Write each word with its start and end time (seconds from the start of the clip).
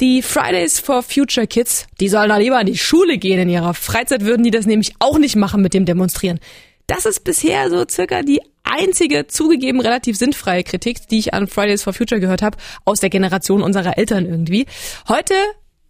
Die 0.00 0.22
Fridays 0.22 0.80
for 0.80 1.04
Future 1.04 1.46
Kids, 1.46 1.86
die 2.00 2.08
sollen 2.08 2.28
da 2.28 2.38
lieber 2.38 2.60
in 2.60 2.66
die 2.66 2.76
Schule 2.76 3.16
gehen. 3.16 3.38
In 3.38 3.48
ihrer 3.48 3.74
Freizeit 3.74 4.24
würden 4.24 4.42
die 4.42 4.50
das 4.50 4.66
nämlich 4.66 4.92
auch 4.98 5.18
nicht 5.18 5.36
machen 5.36 5.62
mit 5.62 5.72
dem 5.72 5.84
Demonstrieren. 5.84 6.40
Das 6.88 7.06
ist 7.06 7.20
bisher 7.22 7.70
so 7.70 7.84
circa 7.88 8.22
die 8.22 8.40
einzige 8.64 9.28
zugegeben 9.28 9.80
relativ 9.80 10.16
sinnfreie 10.16 10.64
Kritik, 10.64 11.06
die 11.06 11.20
ich 11.20 11.32
an 11.32 11.46
Fridays 11.46 11.84
for 11.84 11.92
Future 11.92 12.20
gehört 12.20 12.42
habe, 12.42 12.58
aus 12.84 12.98
der 12.98 13.08
Generation 13.08 13.62
unserer 13.62 13.96
Eltern 13.96 14.26
irgendwie. 14.26 14.66
Heute 15.06 15.34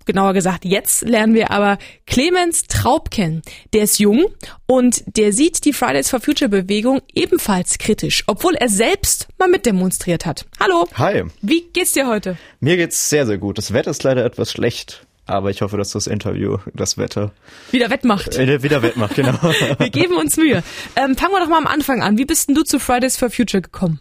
genauer 0.06 0.32
gesagt, 0.32 0.64
jetzt 0.64 1.02
lernen 1.02 1.34
wir 1.34 1.50
aber 1.50 1.78
Clemens 2.06 2.64
Traub 2.64 3.10
kennen. 3.10 3.42
Der 3.72 3.82
ist 3.82 3.98
jung 3.98 4.26
und 4.66 5.02
der 5.16 5.32
sieht 5.32 5.64
die 5.64 5.72
Fridays 5.72 6.10
for 6.10 6.20
Future 6.20 6.48
Bewegung 6.48 7.00
ebenfalls 7.14 7.78
kritisch, 7.78 8.24
obwohl 8.26 8.54
er 8.54 8.68
selbst 8.68 9.28
mal 9.38 9.48
mitdemonstriert 9.48 10.26
hat. 10.26 10.46
Hallo. 10.60 10.88
Hi. 10.94 11.24
Wie 11.42 11.62
geht's 11.72 11.92
dir 11.92 12.06
heute? 12.06 12.36
Mir 12.60 12.76
geht's 12.76 13.10
sehr, 13.10 13.26
sehr 13.26 13.38
gut. 13.38 13.58
Das 13.58 13.72
Wetter 13.72 13.90
ist 13.90 14.02
leider 14.02 14.24
etwas 14.24 14.52
schlecht. 14.52 15.06
Aber 15.26 15.48
ich 15.50 15.62
hoffe, 15.62 15.78
dass 15.78 15.90
das 15.92 16.06
Interview 16.06 16.58
das 16.74 16.98
Wetter 16.98 17.32
wieder 17.70 17.88
wettmacht. 17.88 18.36
Äh, 18.36 18.62
wieder 18.62 18.82
wettmacht, 18.82 19.14
genau. 19.14 19.32
wir 19.78 19.90
geben 19.90 20.16
uns 20.16 20.36
Mühe. 20.36 20.62
Ähm, 20.96 21.16
fangen 21.16 21.32
wir 21.32 21.40
doch 21.40 21.48
mal 21.48 21.58
am 21.58 21.66
Anfang 21.66 22.02
an. 22.02 22.18
Wie 22.18 22.26
bist 22.26 22.48
denn 22.48 22.54
du 22.54 22.62
zu 22.62 22.78
Fridays 22.78 23.16
for 23.16 23.30
Future 23.30 23.62
gekommen? 23.62 24.00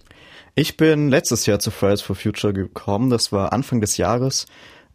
Ich 0.55 0.75
bin 0.77 1.09
letztes 1.09 1.45
Jahr 1.45 1.59
zu 1.59 1.71
Fridays 1.71 2.01
for 2.01 2.15
Future 2.15 2.53
gekommen. 2.53 3.09
Das 3.09 3.31
war 3.31 3.53
Anfang 3.53 3.79
des 3.79 3.97
Jahres. 3.97 4.45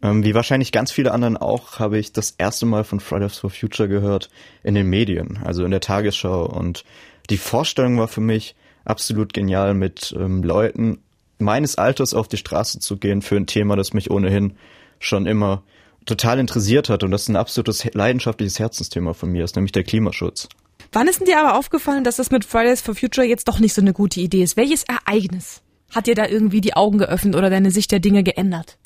Ähm, 0.01 0.23
wie 0.23 0.33
wahrscheinlich 0.33 0.71
ganz 0.71 0.91
viele 0.91 1.11
anderen 1.11 1.35
auch, 1.35 1.79
habe 1.79 1.97
ich 1.97 2.13
das 2.13 2.33
erste 2.37 2.65
Mal 2.65 2.83
von 2.83 2.99
Fridays 2.99 3.37
for 3.37 3.49
Future 3.49 3.89
gehört 3.89 4.29
in 4.63 4.75
den 4.75 4.87
Medien, 4.87 5.39
also 5.43 5.63
in 5.63 5.71
der 5.71 5.81
Tagesschau. 5.81 6.45
Und 6.45 6.85
die 7.29 7.37
Vorstellung 7.37 7.97
war 7.97 8.07
für 8.07 8.21
mich 8.21 8.55
absolut 8.85 9.33
genial, 9.33 9.73
mit 9.73 10.15
ähm, 10.17 10.43
Leuten 10.43 10.99
meines 11.37 11.77
Alters 11.77 12.13
auf 12.13 12.27
die 12.27 12.37
Straße 12.37 12.79
zu 12.79 12.97
gehen 12.97 13.21
für 13.21 13.35
ein 13.35 13.47
Thema, 13.47 13.75
das 13.75 13.93
mich 13.93 14.11
ohnehin 14.11 14.55
schon 14.99 15.25
immer 15.25 15.63
total 16.05 16.39
interessiert 16.39 16.89
hat 16.89 17.03
und 17.03 17.11
das 17.11 17.27
ein 17.27 17.35
absolutes 17.35 17.85
leidenschaftliches 17.93 18.59
Herzensthema 18.59 19.13
von 19.13 19.31
mir 19.31 19.43
ist, 19.43 19.55
nämlich 19.55 19.71
der 19.71 19.83
Klimaschutz. 19.83 20.49
Wann 20.91 21.07
ist 21.07 21.19
denn 21.19 21.27
dir 21.27 21.39
aber 21.39 21.57
aufgefallen, 21.57 22.03
dass 22.03 22.15
das 22.15 22.31
mit 22.31 22.45
Fridays 22.45 22.81
for 22.81 22.95
Future 22.95 23.27
jetzt 23.27 23.47
doch 23.47 23.59
nicht 23.59 23.73
so 23.73 23.81
eine 23.81 23.93
gute 23.93 24.19
Idee 24.19 24.43
ist? 24.43 24.57
Welches 24.57 24.83
Ereignis 24.85 25.61
hat 25.91 26.07
dir 26.07 26.15
da 26.15 26.25
irgendwie 26.25 26.61
die 26.61 26.73
Augen 26.73 26.97
geöffnet 26.97 27.35
oder 27.35 27.49
deine 27.49 27.71
Sicht 27.71 27.91
der 27.91 27.99
Dinge 27.99 28.23
geändert? 28.23 28.77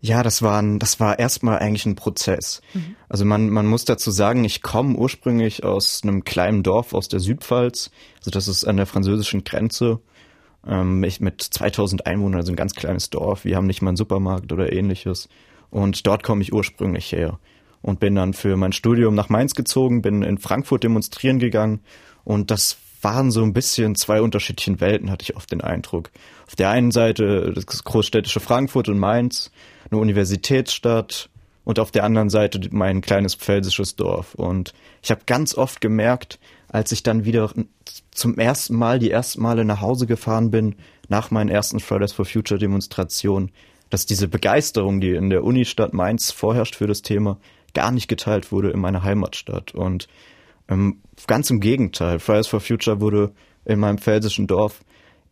Ja, 0.00 0.22
das 0.22 0.42
war 0.42 0.62
ein, 0.62 0.78
das 0.78 1.00
war 1.00 1.18
erstmal 1.18 1.58
eigentlich 1.58 1.86
ein 1.86 1.96
Prozess. 1.96 2.60
Mhm. 2.72 2.94
Also 3.08 3.24
man, 3.24 3.50
man 3.50 3.66
muss 3.66 3.84
dazu 3.84 4.10
sagen, 4.10 4.44
ich 4.44 4.62
komme 4.62 4.96
ursprünglich 4.96 5.64
aus 5.64 6.02
einem 6.04 6.22
kleinen 6.24 6.62
Dorf 6.62 6.94
aus 6.94 7.08
der 7.08 7.18
Südpfalz. 7.18 7.90
Also 8.18 8.30
das 8.30 8.46
ist 8.46 8.64
an 8.64 8.76
der 8.76 8.86
französischen 8.86 9.42
Grenze. 9.42 10.00
Ähm, 10.66 11.02
ich 11.02 11.20
mit 11.20 11.42
2000 11.42 12.06
Einwohnern, 12.06 12.40
also 12.40 12.52
ein 12.52 12.56
ganz 12.56 12.74
kleines 12.74 13.10
Dorf. 13.10 13.44
Wir 13.44 13.56
haben 13.56 13.66
nicht 13.66 13.82
mal 13.82 13.90
einen 13.90 13.96
Supermarkt 13.96 14.52
oder 14.52 14.72
ähnliches. 14.72 15.28
Und 15.70 16.06
dort 16.06 16.22
komme 16.22 16.42
ich 16.42 16.52
ursprünglich 16.52 17.10
her 17.10 17.40
und 17.82 18.00
bin 18.00 18.14
dann 18.14 18.34
für 18.34 18.56
mein 18.56 18.72
Studium 18.72 19.14
nach 19.14 19.28
Mainz 19.28 19.54
gezogen, 19.54 20.02
bin 20.02 20.22
in 20.22 20.38
Frankfurt 20.38 20.84
demonstrieren 20.84 21.38
gegangen 21.38 21.80
und 22.24 22.50
das 22.50 22.76
waren 23.00 23.30
so 23.30 23.42
ein 23.42 23.52
bisschen 23.52 23.94
zwei 23.94 24.20
unterschiedlichen 24.20 24.80
Welten, 24.80 25.10
hatte 25.10 25.22
ich 25.22 25.36
oft 25.36 25.50
den 25.52 25.60
Eindruck. 25.60 26.10
Auf 26.46 26.56
der 26.56 26.70
einen 26.70 26.90
Seite 26.90 27.52
das 27.54 27.84
großstädtische 27.84 28.40
Frankfurt 28.40 28.88
und 28.88 28.98
Mainz, 28.98 29.50
eine 29.90 30.00
Universitätsstadt 30.00 31.28
und 31.64 31.78
auf 31.78 31.90
der 31.90 32.04
anderen 32.04 32.30
Seite 32.30 32.60
mein 32.70 33.00
kleines 33.00 33.34
pfälzisches 33.34 33.96
Dorf. 33.96 34.34
Und 34.34 34.72
ich 35.02 35.10
habe 35.10 35.22
ganz 35.26 35.54
oft 35.54 35.80
gemerkt, 35.80 36.38
als 36.68 36.92
ich 36.92 37.02
dann 37.02 37.24
wieder 37.24 37.52
zum 38.10 38.38
ersten 38.38 38.74
Mal, 38.74 38.98
die 38.98 39.10
ersten 39.10 39.42
Male 39.42 39.64
nach 39.64 39.80
Hause 39.80 40.06
gefahren 40.06 40.50
bin, 40.50 40.76
nach 41.08 41.30
meinen 41.30 41.48
ersten 41.48 41.80
Fridays 41.80 42.12
for 42.12 42.24
Future 42.24 42.58
Demonstrationen, 42.58 43.50
dass 43.90 44.06
diese 44.06 44.28
Begeisterung, 44.28 45.00
die 45.00 45.10
in 45.10 45.30
der 45.30 45.44
Unistadt 45.44 45.94
Mainz 45.94 46.30
vorherrscht 46.30 46.76
für 46.76 46.86
das 46.86 47.02
Thema, 47.02 47.38
gar 47.74 47.90
nicht 47.90 48.08
geteilt 48.08 48.50
wurde 48.52 48.70
in 48.70 48.80
meiner 48.80 49.02
Heimatstadt. 49.02 49.74
Und 49.74 50.08
ganz 51.26 51.50
im 51.50 51.60
Gegenteil, 51.60 52.18
Fridays 52.18 52.46
for 52.46 52.60
Future 52.60 53.00
wurde 53.00 53.32
in 53.64 53.78
meinem 53.80 53.98
pfälzischen 53.98 54.46
Dorf 54.46 54.80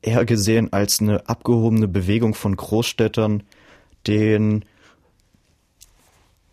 eher 0.03 0.25
gesehen 0.25 0.73
als 0.73 1.01
eine 1.01 1.29
abgehobene 1.29 1.89
Bewegung 1.89 2.35
von 2.35 2.57
Großstädtern, 2.57 3.43
denen 4.07 4.65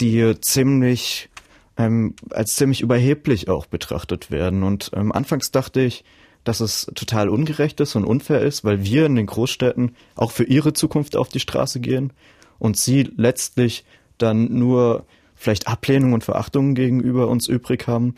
die 0.02 0.40
ziemlich 0.42 1.30
ähm, 1.78 2.16
als 2.30 2.56
ziemlich 2.56 2.82
überheblich 2.82 3.50
auch 3.50 3.66
betrachtet 3.66 4.32
werden. 4.32 4.64
Und 4.64 4.92
ähm, 4.94 5.12
anfangs 5.12 5.52
dachte 5.52 5.82
ich, 5.82 6.04
dass 6.44 6.60
es 6.60 6.92
total 6.94 7.30
ungerecht 7.30 7.80
ist 7.80 7.96
und 7.96 8.04
unfair 8.04 8.42
ist, 8.42 8.64
weil 8.64 8.84
wir 8.84 9.06
in 9.06 9.16
den 9.16 9.26
Großstädten 9.26 9.96
auch 10.16 10.32
für 10.32 10.44
ihre 10.44 10.74
Zukunft 10.74 11.16
auf 11.16 11.30
die 11.30 11.40
Straße 11.40 11.80
gehen 11.80 12.12
und 12.60 12.78
sie 12.78 13.10
letztlich 13.16 13.86
dann 14.18 14.54
nur 14.54 15.06
vielleicht 15.36 15.68
Ablehnung 15.68 16.14
und 16.14 16.24
Verachtung 16.24 16.76
gegenüber 16.76 17.28
uns 17.28 17.48
übrig 17.48 17.88
haben. 17.88 18.16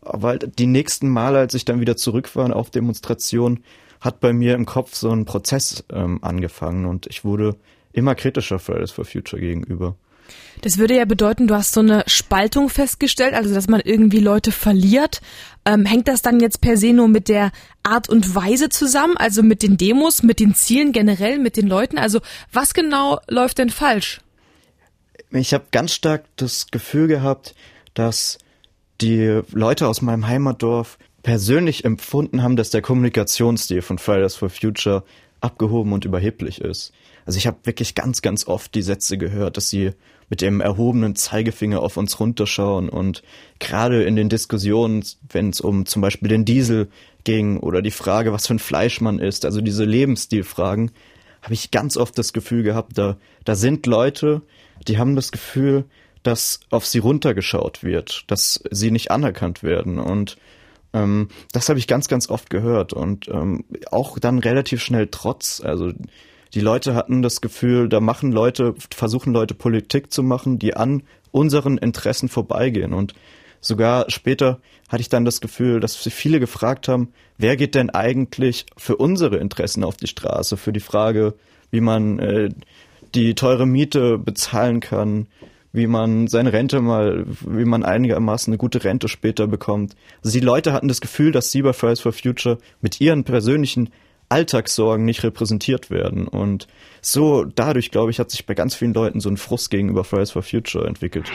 Weil 0.00 0.38
die 0.38 0.66
nächsten 0.66 1.08
Male, 1.08 1.38
als 1.38 1.54
ich 1.54 1.64
dann 1.64 1.80
wieder 1.80 1.96
zurück 1.96 2.34
war 2.34 2.54
auf 2.54 2.70
Demonstrationen, 2.70 3.64
hat 4.00 4.20
bei 4.20 4.32
mir 4.32 4.54
im 4.54 4.66
Kopf 4.66 4.94
so 4.94 5.10
ein 5.10 5.24
Prozess 5.24 5.84
ähm, 5.92 6.18
angefangen 6.22 6.86
und 6.86 7.06
ich 7.06 7.24
wurde 7.24 7.56
immer 7.92 8.14
kritischer 8.14 8.58
Fridays 8.58 8.90
for 8.90 9.04
Future 9.04 9.40
gegenüber. 9.40 9.96
Das 10.62 10.78
würde 10.78 10.96
ja 10.96 11.04
bedeuten, 11.04 11.46
du 11.46 11.54
hast 11.54 11.72
so 11.72 11.80
eine 11.80 12.02
Spaltung 12.06 12.68
festgestellt, 12.68 13.34
also 13.34 13.54
dass 13.54 13.68
man 13.68 13.80
irgendwie 13.80 14.20
Leute 14.20 14.52
verliert. 14.52 15.20
Ähm, 15.64 15.84
hängt 15.84 16.08
das 16.08 16.22
dann 16.22 16.40
jetzt 16.40 16.60
per 16.60 16.76
se 16.76 16.92
nur 16.92 17.08
mit 17.08 17.28
der 17.28 17.52
Art 17.82 18.08
und 18.08 18.34
Weise 18.34 18.68
zusammen, 18.68 19.16
also 19.16 19.42
mit 19.42 19.62
den 19.62 19.76
Demos, 19.76 20.22
mit 20.22 20.40
den 20.40 20.54
Zielen 20.54 20.92
generell, 20.92 21.38
mit 21.38 21.56
den 21.56 21.68
Leuten? 21.68 21.98
Also 21.98 22.20
was 22.52 22.74
genau 22.74 23.20
läuft 23.28 23.58
denn 23.58 23.70
falsch? 23.70 24.20
Ich 25.30 25.52
habe 25.54 25.66
ganz 25.70 25.92
stark 25.92 26.24
das 26.36 26.68
Gefühl 26.70 27.08
gehabt, 27.08 27.54
dass 27.94 28.38
die 29.00 29.40
Leute 29.52 29.88
aus 29.88 30.02
meinem 30.02 30.26
Heimatdorf 30.26 30.98
persönlich 31.22 31.84
empfunden 31.84 32.42
haben, 32.42 32.56
dass 32.56 32.70
der 32.70 32.82
Kommunikationsstil 32.82 33.82
von 33.82 33.98
Fridays 33.98 34.36
for 34.36 34.48
Future 34.48 35.04
abgehoben 35.40 35.92
und 35.92 36.04
überheblich 36.04 36.60
ist. 36.60 36.92
Also 37.24 37.38
ich 37.38 37.46
habe 37.46 37.58
wirklich 37.64 37.94
ganz, 37.94 38.22
ganz 38.22 38.46
oft 38.46 38.74
die 38.74 38.82
Sätze 38.82 39.18
gehört, 39.18 39.56
dass 39.56 39.68
sie 39.68 39.90
mit 40.28 40.40
dem 40.40 40.60
erhobenen 40.60 41.14
Zeigefinger 41.16 41.80
auf 41.80 41.96
uns 41.96 42.18
runterschauen 42.18 42.88
und 42.88 43.22
gerade 43.58 44.04
in 44.04 44.16
den 44.16 44.28
Diskussionen, 44.28 45.04
wenn 45.28 45.50
es 45.50 45.60
um 45.60 45.86
zum 45.86 46.02
Beispiel 46.02 46.28
den 46.28 46.44
Diesel 46.44 46.88
ging 47.24 47.58
oder 47.58 47.82
die 47.82 47.90
Frage, 47.90 48.32
was 48.32 48.46
für 48.46 48.54
ein 48.54 48.60
Fleisch 48.60 49.00
man 49.00 49.18
isst, 49.18 49.44
also 49.44 49.60
diese 49.60 49.84
Lebensstilfragen, 49.84 50.92
habe 51.42 51.54
ich 51.54 51.70
ganz 51.70 51.96
oft 51.96 52.16
das 52.18 52.32
Gefühl 52.32 52.62
gehabt, 52.62 52.98
da, 52.98 53.16
da 53.44 53.54
sind 53.54 53.86
Leute, 53.86 54.42
die 54.86 54.98
haben 54.98 55.16
das 55.16 55.30
Gefühl, 55.30 55.84
dass 56.26 56.60
auf 56.70 56.86
sie 56.86 56.98
runtergeschaut 56.98 57.82
wird, 57.82 58.24
dass 58.26 58.62
sie 58.70 58.90
nicht 58.90 59.10
anerkannt 59.10 59.62
werden 59.62 59.98
und 59.98 60.36
ähm, 60.92 61.28
das 61.52 61.68
habe 61.68 61.78
ich 61.78 61.86
ganz, 61.86 62.08
ganz 62.08 62.28
oft 62.28 62.50
gehört 62.50 62.92
und 62.92 63.28
ähm, 63.28 63.64
auch 63.90 64.18
dann 64.18 64.38
relativ 64.38 64.82
schnell 64.82 65.08
Trotz. 65.10 65.60
Also 65.60 65.92
die 66.54 66.60
Leute 66.60 66.94
hatten 66.94 67.22
das 67.22 67.40
Gefühl, 67.40 67.88
da 67.88 68.00
machen 68.00 68.32
Leute, 68.32 68.74
versuchen 68.94 69.32
Leute 69.32 69.54
Politik 69.54 70.12
zu 70.12 70.22
machen, 70.22 70.58
die 70.58 70.74
an 70.74 71.02
unseren 71.32 71.76
Interessen 71.76 72.28
vorbeigehen. 72.28 72.94
Und 72.94 73.14
sogar 73.60 74.10
später 74.10 74.60
hatte 74.88 75.02
ich 75.02 75.08
dann 75.08 75.24
das 75.24 75.40
Gefühl, 75.40 75.80
dass 75.80 75.96
viele 75.96 76.40
gefragt 76.40 76.88
haben, 76.88 77.12
wer 77.36 77.56
geht 77.56 77.74
denn 77.74 77.90
eigentlich 77.90 78.64
für 78.76 78.96
unsere 78.96 79.36
Interessen 79.36 79.84
auf 79.84 79.96
die 79.96 80.06
Straße? 80.06 80.56
Für 80.56 80.72
die 80.72 80.80
Frage, 80.80 81.34
wie 81.70 81.80
man 81.80 82.18
äh, 82.20 82.48
die 83.14 83.34
teure 83.34 83.66
Miete 83.66 84.18
bezahlen 84.18 84.80
kann, 84.80 85.26
wie 85.72 85.86
man 85.86 86.26
seine 86.26 86.52
Rente 86.52 86.80
mal, 86.80 87.26
wie 87.40 87.64
man 87.64 87.82
einigermaßen 87.82 88.52
eine 88.52 88.58
gute 88.58 88.84
Rente 88.84 89.08
später 89.08 89.46
bekommt. 89.46 89.94
Also 90.22 90.38
die 90.38 90.44
Leute 90.44 90.72
hatten 90.72 90.88
das 90.88 91.00
Gefühl, 91.00 91.32
dass 91.32 91.50
sie 91.50 91.62
bei 91.62 91.72
Fridays 91.72 92.00
for 92.00 92.12
Future 92.12 92.58
mit 92.80 93.00
ihren 93.00 93.24
persönlichen 93.24 93.90
Alltagssorgen 94.28 95.04
nicht 95.04 95.22
repräsentiert 95.22 95.90
werden. 95.90 96.26
Und 96.26 96.66
so 97.00 97.44
dadurch, 97.44 97.90
glaube 97.90 98.10
ich, 98.10 98.18
hat 98.18 98.30
sich 98.30 98.46
bei 98.46 98.54
ganz 98.54 98.74
vielen 98.74 98.94
Leuten 98.94 99.20
so 99.20 99.28
ein 99.28 99.36
Frust 99.36 99.70
gegenüber 99.70 100.04
Fridays 100.04 100.32
for 100.32 100.42
Future 100.42 100.86
entwickelt. 100.86 101.30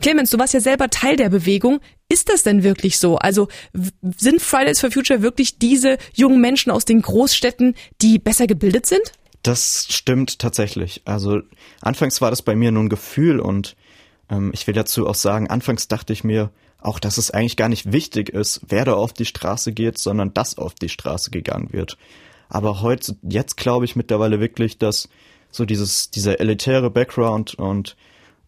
Clemens, 0.00 0.30
du 0.30 0.38
warst 0.38 0.54
ja 0.54 0.60
selber 0.60 0.88
Teil 0.88 1.16
der 1.16 1.28
Bewegung. 1.28 1.80
Ist 2.08 2.30
das 2.30 2.42
denn 2.42 2.62
wirklich 2.62 2.98
so? 2.98 3.16
Also 3.16 3.48
sind 4.16 4.40
Fridays 4.40 4.80
for 4.80 4.90
Future 4.90 5.22
wirklich 5.22 5.58
diese 5.58 5.98
jungen 6.14 6.40
Menschen 6.40 6.70
aus 6.70 6.86
den 6.86 7.02
Großstädten, 7.02 7.74
die 8.00 8.18
besser 8.18 8.46
gebildet 8.46 8.86
sind? 8.86 9.12
Das 9.42 9.86
stimmt 9.88 10.38
tatsächlich. 10.38 11.02
Also 11.04 11.40
anfangs 11.80 12.20
war 12.20 12.30
das 12.30 12.42
bei 12.42 12.54
mir 12.54 12.72
nur 12.72 12.84
ein 12.84 12.88
Gefühl 12.88 13.40
und 13.40 13.76
ähm, 14.28 14.50
ich 14.54 14.66
will 14.66 14.74
dazu 14.74 15.06
auch 15.06 15.14
sagen, 15.14 15.48
anfangs 15.48 15.88
dachte 15.88 16.12
ich 16.12 16.24
mir 16.24 16.50
auch, 16.78 16.98
dass 16.98 17.18
es 17.18 17.30
eigentlich 17.30 17.56
gar 17.56 17.68
nicht 17.68 17.92
wichtig 17.92 18.30
ist, 18.30 18.60
wer 18.68 18.84
da 18.84 18.94
auf 18.94 19.12
die 19.12 19.26
Straße 19.26 19.72
geht, 19.72 19.98
sondern 19.98 20.32
dass 20.34 20.58
auf 20.58 20.74
die 20.74 20.88
Straße 20.88 21.30
gegangen 21.30 21.72
wird. 21.72 21.98
Aber 22.48 22.82
heute, 22.82 23.16
jetzt 23.22 23.56
glaube 23.56 23.84
ich 23.84 23.96
mittlerweile 23.96 24.40
wirklich, 24.40 24.78
dass 24.78 25.08
so 25.50 25.64
dieses, 25.64 26.10
dieser 26.10 26.40
elitäre 26.40 26.90
Background 26.90 27.54
und 27.54 27.96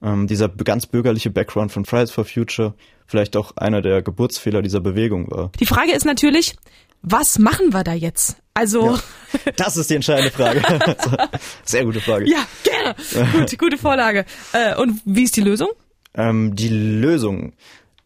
ähm, 0.02 0.26
dieser 0.26 0.48
ganz 0.48 0.86
bürgerliche 0.86 1.30
Background 1.30 1.72
von 1.72 1.84
Fridays 1.84 2.10
for 2.10 2.24
Future 2.24 2.74
vielleicht 3.06 3.36
auch 3.36 3.56
einer 3.56 3.82
der 3.82 4.02
Geburtsfehler 4.02 4.62
dieser 4.62 4.80
Bewegung 4.80 5.30
war. 5.30 5.52
Die 5.60 5.66
Frage 5.66 5.92
ist 5.92 6.04
natürlich, 6.04 6.56
was 7.02 7.38
machen 7.38 7.72
wir 7.72 7.84
da 7.84 7.92
jetzt? 7.92 8.41
Also. 8.54 8.96
Ja, 8.96 9.52
das 9.56 9.76
ist 9.76 9.90
die 9.90 9.94
entscheidende 9.94 10.30
Frage. 10.30 10.62
Sehr 11.64 11.84
gute 11.84 12.00
Frage. 12.00 12.28
Ja, 12.28 12.46
gerne. 12.62 12.94
Gut, 13.32 13.58
gute 13.58 13.78
Vorlage. 13.78 14.26
Äh, 14.52 14.76
und 14.76 15.00
wie 15.04 15.22
ist 15.22 15.36
die 15.36 15.40
Lösung? 15.40 15.70
Ähm, 16.14 16.54
die 16.54 16.68
Lösung 16.68 17.54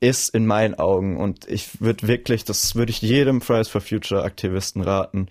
ist 0.00 0.34
in 0.34 0.46
meinen 0.46 0.74
Augen, 0.74 1.16
und 1.16 1.48
ich 1.48 1.80
würde 1.80 2.06
wirklich, 2.06 2.44
das 2.44 2.74
würde 2.74 2.90
ich 2.90 3.02
jedem 3.02 3.40
Fridays 3.40 3.68
for 3.68 3.80
Future 3.80 4.22
Aktivisten 4.22 4.82
raten, 4.82 5.28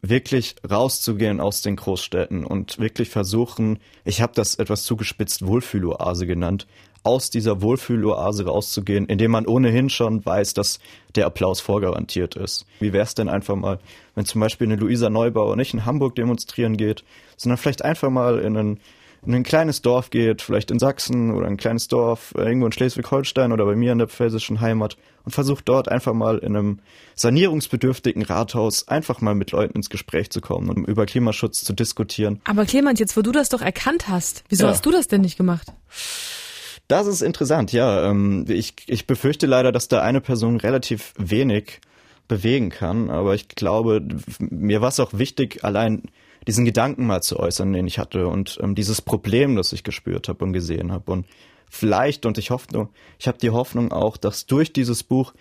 wirklich 0.00 0.56
rauszugehen 0.68 1.40
aus 1.40 1.62
den 1.62 1.76
Großstädten 1.76 2.44
und 2.44 2.78
wirklich 2.78 3.10
versuchen, 3.10 3.78
ich 4.04 4.20
habe 4.20 4.32
das 4.34 4.56
etwas 4.56 4.82
zugespitzt 4.82 5.46
Wohlfühloase 5.46 6.26
genannt, 6.26 6.66
aus 7.02 7.30
dieser 7.30 7.62
Wohlfühloase 7.62 8.46
rauszugehen, 8.46 9.06
indem 9.06 9.32
man 9.32 9.46
ohnehin 9.46 9.90
schon 9.90 10.24
weiß, 10.24 10.54
dass 10.54 10.78
der 11.14 11.26
Applaus 11.26 11.60
vorgarantiert 11.60 12.36
ist. 12.36 12.66
Wie 12.80 12.92
wäre 12.92 13.04
es 13.04 13.14
denn 13.14 13.28
einfach 13.28 13.56
mal, 13.56 13.78
wenn 14.14 14.24
zum 14.24 14.40
Beispiel 14.40 14.66
eine 14.66 14.76
Luisa 14.76 15.10
Neubauer 15.10 15.56
nicht 15.56 15.74
in 15.74 15.84
Hamburg 15.84 16.14
demonstrieren 16.14 16.76
geht, 16.76 17.04
sondern 17.36 17.58
vielleicht 17.58 17.84
einfach 17.84 18.10
mal 18.10 18.38
in 18.38 18.56
einen 18.56 18.80
in 19.24 19.34
ein 19.34 19.44
kleines 19.44 19.82
Dorf 19.82 20.10
geht, 20.10 20.42
vielleicht 20.42 20.70
in 20.70 20.80
Sachsen 20.80 21.32
oder 21.32 21.46
ein 21.46 21.56
kleines 21.56 21.86
Dorf 21.86 22.34
äh, 22.36 22.42
irgendwo 22.42 22.66
in 22.66 22.72
Schleswig-Holstein 22.72 23.52
oder 23.52 23.64
bei 23.64 23.76
mir 23.76 23.92
in 23.92 23.98
der 23.98 24.08
pfälzischen 24.08 24.60
Heimat 24.60 24.96
und 25.24 25.32
versucht 25.32 25.68
dort 25.68 25.88
einfach 25.88 26.12
mal 26.12 26.38
in 26.38 26.56
einem 26.56 26.80
sanierungsbedürftigen 27.14 28.22
Rathaus 28.22 28.88
einfach 28.88 29.20
mal 29.20 29.36
mit 29.36 29.52
Leuten 29.52 29.76
ins 29.76 29.90
Gespräch 29.90 30.30
zu 30.30 30.40
kommen 30.40 30.68
und 30.68 30.88
über 30.88 31.06
Klimaschutz 31.06 31.62
zu 31.62 31.72
diskutieren. 31.72 32.40
Aber 32.44 32.64
Clemens, 32.64 32.98
jetzt 32.98 33.16
wo 33.16 33.22
du 33.22 33.30
das 33.30 33.48
doch 33.48 33.62
erkannt 33.62 34.08
hast, 34.08 34.42
wieso 34.48 34.64
ja. 34.64 34.70
hast 34.70 34.84
du 34.84 34.90
das 34.90 35.06
denn 35.06 35.20
nicht 35.20 35.36
gemacht? 35.36 35.68
Das 36.92 37.06
ist 37.06 37.22
interessant, 37.22 37.72
ja. 37.72 38.10
Ähm, 38.10 38.44
ich, 38.48 38.74
ich 38.86 39.06
befürchte 39.06 39.46
leider, 39.46 39.72
dass 39.72 39.88
da 39.88 40.02
eine 40.02 40.20
Person 40.20 40.58
relativ 40.58 41.14
wenig 41.16 41.80
bewegen 42.28 42.68
kann, 42.68 43.08
aber 43.08 43.34
ich 43.34 43.48
glaube, 43.48 44.06
mir 44.38 44.82
war 44.82 44.90
es 44.90 45.00
auch 45.00 45.14
wichtig, 45.14 45.64
allein 45.64 46.02
diesen 46.46 46.66
Gedanken 46.66 47.06
mal 47.06 47.22
zu 47.22 47.40
äußern, 47.40 47.72
den 47.72 47.86
ich 47.86 47.98
hatte 47.98 48.28
und 48.28 48.58
ähm, 48.62 48.74
dieses 48.74 49.00
Problem, 49.00 49.56
das 49.56 49.72
ich 49.72 49.84
gespürt 49.84 50.28
habe 50.28 50.44
und 50.44 50.52
gesehen 50.52 50.92
habe. 50.92 51.10
Und 51.12 51.24
vielleicht, 51.70 52.26
und 52.26 52.36
ich 52.36 52.50
hoffe, 52.50 52.90
ich 53.18 53.26
habe 53.26 53.38
die 53.38 53.48
Hoffnung 53.48 53.90
auch, 53.90 54.18
dass 54.18 54.44
durch 54.44 54.74
dieses 54.74 55.02
Buch 55.02 55.32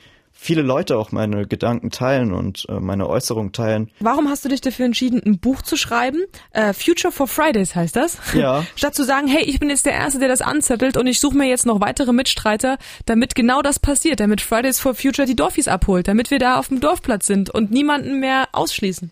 viele 0.44 0.64
Leute 0.64 0.98
auch 0.98 1.12
meine 1.12 1.46
Gedanken 1.46 1.92
teilen 1.92 2.34
und 2.34 2.66
äh, 2.68 2.80
meine 2.80 3.08
Äußerung 3.08 3.52
teilen. 3.52 3.92
Warum 4.00 4.28
hast 4.28 4.44
du 4.44 4.50
dich 4.50 4.60
dafür 4.60 4.88
entschieden, 4.88 5.22
ein 5.24 5.38
Buch 5.38 5.62
zu 5.62 5.78
schreiben? 5.78 6.24
Äh, 6.50 6.74
Future 6.74 7.12
for 7.12 7.28
Fridays 7.28 7.76
heißt 7.76 7.96
das. 7.96 8.18
Ja. 8.34 8.66
Statt 8.76 8.96
zu 8.96 9.04
sagen, 9.04 9.28
hey, 9.28 9.44
ich 9.44 9.60
bin 9.60 9.70
jetzt 9.70 9.86
der 9.86 9.94
Erste, 9.94 10.18
der 10.18 10.30
das 10.30 10.42
anzettelt 10.42 10.98
und 10.98 11.06
ich 11.06 11.20
suche 11.20 11.38
mir 11.38 11.48
jetzt 11.48 11.68
noch 11.68 11.80
weitere 11.80 12.12
Mitstreiter, 12.12 12.80
damit 13.06 13.36
genau 13.36 13.62
das 13.62 13.78
passiert, 13.78 14.20
damit 14.20 14.42
Fridays 14.42 14.80
for 14.80 14.96
Future 14.96 15.28
die 15.28 15.36
Dorfis 15.36 15.68
abholt, 15.68 16.08
damit 16.08 16.32
wir 16.32 16.40
da 16.40 16.58
auf 16.58 16.70
dem 16.70 16.80
Dorfplatz 16.80 17.28
sind 17.28 17.52
und 17.52 17.70
niemanden 17.70 18.20
mehr 18.20 18.48
ausschließen. 18.52 19.12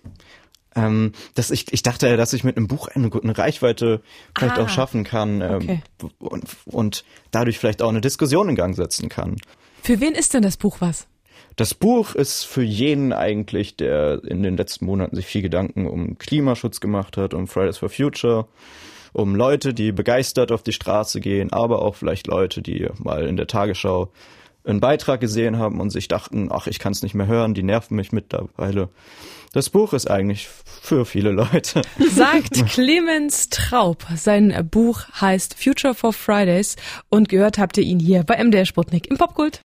Ähm, 0.76 1.12
dass 1.36 1.52
ich, 1.52 1.72
ich 1.72 1.84
dachte, 1.84 2.18
dass 2.18 2.34
ich 2.34 2.44
mit 2.44 2.58
einem 2.58 2.68
Buch 2.68 2.88
eine, 2.88 3.12
eine 3.14 3.38
Reichweite 3.38 4.02
vielleicht 4.36 4.58
ah, 4.58 4.64
auch 4.64 4.70
schaffen 4.70 5.04
kann 5.04 5.42
ähm, 5.42 5.56
okay. 5.56 5.82
und, 6.18 6.44
und 6.66 7.04
dadurch 7.30 7.60
vielleicht 7.60 7.84
auch 7.84 7.90
eine 7.90 8.02
Diskussion 8.02 8.50
in 8.50 8.56
Gang 8.56 8.76
setzen 8.76 9.10
kann. 9.10 9.36
Für 9.84 10.00
wen 10.00 10.14
ist 10.14 10.34
denn 10.34 10.42
das 10.42 10.58
Buch 10.58 10.78
was? 10.80 11.06
Das 11.56 11.74
Buch 11.74 12.16
ist 12.16 12.46
für 12.46 12.64
jeden 12.64 13.12
eigentlich, 13.12 13.76
der 13.76 14.24
in 14.24 14.44
den 14.44 14.56
letzten 14.56 14.86
Monaten 14.86 15.16
sich 15.16 15.26
viel 15.26 15.42
Gedanken 15.42 15.88
um 15.88 16.18
Klimaschutz 16.18 16.80
gemacht 16.80 17.18
hat, 17.18 17.34
um 17.34 17.48
Fridays 17.48 17.78
for 17.78 17.90
Future, 17.90 18.48
um 19.12 19.36
Leute, 19.36 19.74
die 19.74 19.92
begeistert 19.92 20.52
auf 20.52 20.64
die 20.64 20.72
Straße 20.72 21.20
gehen, 21.20 21.52
aber 21.52 21.82
auch 21.82 21.96
vielleicht 21.96 22.28
Leute, 22.28 22.62
die 22.62 22.88
mal 22.98 23.26
in 23.26 23.38
der 23.38 23.48
Tagesschau 23.48 24.12
einen 24.64 24.80
Beitrag 24.80 25.20
gesehen 25.20 25.58
haben 25.58 25.80
und 25.80 25.90
sich 25.90 26.08
dachten, 26.08 26.50
ach, 26.52 26.68
ich 26.68 26.80
kann 26.80 26.92
es 26.92 27.02
nicht 27.02 27.16
mehr 27.16 27.28
hören, 27.28 27.54
die 27.54 27.64
nerven 27.64 27.96
mich 27.96 28.12
mittlerweile. 28.12 28.90
Das 29.52 29.72
Buch 29.72 29.94
ist 29.94 30.10
eigentlich 30.10 30.48
für 30.48 31.06
viele 31.06 31.32
Leute. 31.32 31.82
Sagt 32.12 32.68
Clemens 32.68 33.50
Traub. 33.50 34.06
Sein 34.16 34.68
Buch 34.70 35.02
heißt 35.20 35.56
Future 35.56 35.96
for 35.96 36.14
Fridays 36.14 36.76
und 37.10 37.30
gehört 37.30 37.58
habt 37.58 37.78
ihr 37.78 37.84
ihn 37.84 38.00
hier 38.00 38.24
bei 38.24 38.44
MDR 38.44 38.66
Sputnik 38.66 39.08
im 39.08 39.18
Popkult. 39.18 39.58